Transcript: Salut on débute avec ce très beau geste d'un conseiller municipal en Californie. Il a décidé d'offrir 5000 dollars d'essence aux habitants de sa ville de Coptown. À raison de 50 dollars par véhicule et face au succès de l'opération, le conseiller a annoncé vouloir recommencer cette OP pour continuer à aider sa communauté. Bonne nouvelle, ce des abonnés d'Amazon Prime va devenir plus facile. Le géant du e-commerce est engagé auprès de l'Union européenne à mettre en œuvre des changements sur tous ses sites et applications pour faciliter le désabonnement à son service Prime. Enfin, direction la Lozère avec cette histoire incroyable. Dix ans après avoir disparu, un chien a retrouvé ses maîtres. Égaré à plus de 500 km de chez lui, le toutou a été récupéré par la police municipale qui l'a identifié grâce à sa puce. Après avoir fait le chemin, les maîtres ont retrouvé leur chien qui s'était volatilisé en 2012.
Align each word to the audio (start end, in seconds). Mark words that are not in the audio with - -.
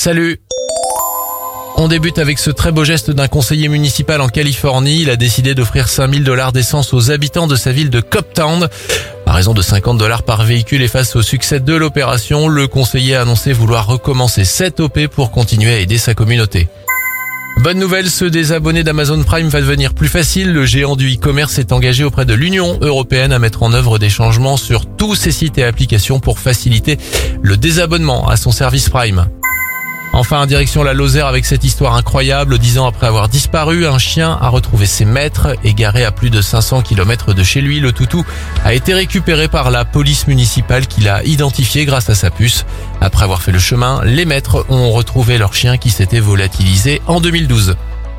Salut 0.00 0.38
on 1.76 1.88
débute 1.88 2.18
avec 2.18 2.38
ce 2.38 2.50
très 2.50 2.72
beau 2.72 2.84
geste 2.84 3.10
d'un 3.10 3.28
conseiller 3.28 3.68
municipal 3.68 4.20
en 4.20 4.28
Californie. 4.28 5.02
Il 5.02 5.10
a 5.10 5.16
décidé 5.16 5.54
d'offrir 5.54 5.88
5000 5.88 6.24
dollars 6.24 6.52
d'essence 6.52 6.92
aux 6.94 7.10
habitants 7.10 7.46
de 7.46 7.56
sa 7.56 7.72
ville 7.72 7.90
de 7.90 8.00
Coptown. 8.00 8.68
À 9.26 9.32
raison 9.32 9.52
de 9.52 9.60
50 9.62 9.98
dollars 9.98 10.22
par 10.22 10.42
véhicule 10.42 10.82
et 10.82 10.88
face 10.88 11.16
au 11.16 11.22
succès 11.22 11.60
de 11.60 11.74
l'opération, 11.74 12.48
le 12.48 12.66
conseiller 12.66 13.16
a 13.16 13.22
annoncé 13.22 13.52
vouloir 13.52 13.86
recommencer 13.86 14.44
cette 14.44 14.80
OP 14.80 15.06
pour 15.06 15.30
continuer 15.30 15.74
à 15.74 15.78
aider 15.78 15.98
sa 15.98 16.14
communauté. 16.14 16.68
Bonne 17.58 17.78
nouvelle, 17.78 18.10
ce 18.10 18.24
des 18.24 18.52
abonnés 18.52 18.84
d'Amazon 18.84 19.22
Prime 19.22 19.48
va 19.48 19.60
devenir 19.60 19.92
plus 19.94 20.08
facile. 20.08 20.52
Le 20.52 20.64
géant 20.64 20.96
du 20.96 21.14
e-commerce 21.14 21.58
est 21.58 21.72
engagé 21.72 22.04
auprès 22.04 22.24
de 22.24 22.34
l'Union 22.34 22.78
européenne 22.80 23.32
à 23.32 23.38
mettre 23.38 23.62
en 23.62 23.72
œuvre 23.74 23.98
des 23.98 24.10
changements 24.10 24.56
sur 24.56 24.86
tous 24.86 25.14
ses 25.14 25.32
sites 25.32 25.58
et 25.58 25.64
applications 25.64 26.20
pour 26.20 26.38
faciliter 26.38 26.98
le 27.42 27.58
désabonnement 27.58 28.28
à 28.28 28.36
son 28.36 28.50
service 28.50 28.88
Prime. 28.88 29.26
Enfin, 30.12 30.44
direction 30.46 30.82
la 30.82 30.92
Lozère 30.92 31.26
avec 31.26 31.46
cette 31.46 31.62
histoire 31.62 31.94
incroyable. 31.94 32.58
Dix 32.58 32.78
ans 32.78 32.86
après 32.86 33.06
avoir 33.06 33.28
disparu, 33.28 33.86
un 33.86 33.98
chien 33.98 34.36
a 34.40 34.48
retrouvé 34.48 34.86
ses 34.86 35.04
maîtres. 35.04 35.56
Égaré 35.62 36.04
à 36.04 36.10
plus 36.10 36.30
de 36.30 36.40
500 36.42 36.82
km 36.82 37.32
de 37.32 37.42
chez 37.44 37.60
lui, 37.60 37.78
le 37.78 37.92
toutou 37.92 38.24
a 38.64 38.74
été 38.74 38.92
récupéré 38.92 39.46
par 39.46 39.70
la 39.70 39.84
police 39.84 40.26
municipale 40.26 40.88
qui 40.88 41.00
l'a 41.02 41.22
identifié 41.22 41.84
grâce 41.84 42.10
à 42.10 42.16
sa 42.16 42.30
puce. 42.30 42.66
Après 43.00 43.22
avoir 43.22 43.40
fait 43.40 43.52
le 43.52 43.60
chemin, 43.60 44.00
les 44.04 44.24
maîtres 44.24 44.66
ont 44.68 44.90
retrouvé 44.90 45.38
leur 45.38 45.54
chien 45.54 45.76
qui 45.76 45.90
s'était 45.90 46.20
volatilisé 46.20 47.00
en 47.06 47.20
2012. 47.20 47.76